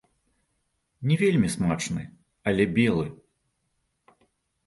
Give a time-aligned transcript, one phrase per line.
[1.09, 2.03] Не вельмі смачны,
[2.51, 3.05] але белы.